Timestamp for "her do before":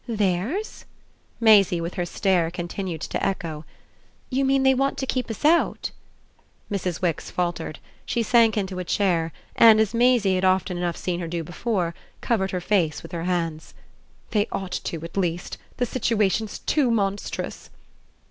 11.19-11.93